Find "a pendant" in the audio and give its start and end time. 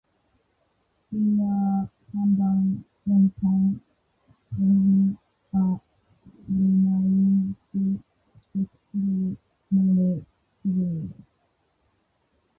1.39-2.63